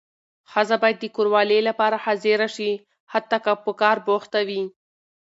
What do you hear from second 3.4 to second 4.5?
که په کار بوخته